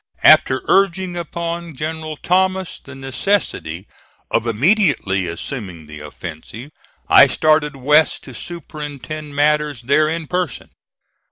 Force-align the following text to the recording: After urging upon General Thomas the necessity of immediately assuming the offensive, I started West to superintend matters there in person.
After 0.23 0.63
urging 0.67 1.15
upon 1.15 1.75
General 1.75 2.17
Thomas 2.17 2.79
the 2.79 2.95
necessity 2.95 3.85
of 4.31 4.47
immediately 4.47 5.27
assuming 5.27 5.85
the 5.85 5.99
offensive, 5.99 6.71
I 7.07 7.27
started 7.27 7.75
West 7.75 8.23
to 8.23 8.33
superintend 8.33 9.35
matters 9.35 9.83
there 9.83 10.09
in 10.09 10.25
person. 10.25 10.71